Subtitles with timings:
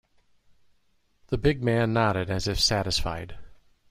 [1.27, 3.37] The big man nodded as if satisfied.